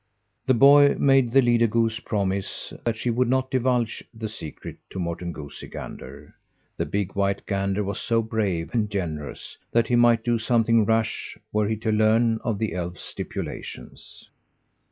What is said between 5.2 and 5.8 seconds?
Goosey